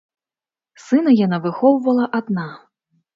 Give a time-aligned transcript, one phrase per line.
[0.85, 2.47] Сына яна выхоўвала адна.